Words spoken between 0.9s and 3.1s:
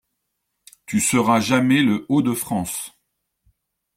seras jamais Le-Haut-de-France.